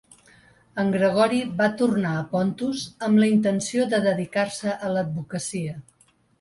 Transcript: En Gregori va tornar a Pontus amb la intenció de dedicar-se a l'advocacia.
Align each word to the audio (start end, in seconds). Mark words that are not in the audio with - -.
En 0.83 0.87
Gregori 0.95 1.41
va 1.59 1.67
tornar 1.81 2.15
a 2.21 2.25
Pontus 2.33 2.87
amb 3.09 3.23
la 3.25 3.29
intenció 3.35 3.87
de 3.95 4.03
dedicar-se 4.09 4.77
a 4.89 4.93
l'advocacia. 4.97 5.81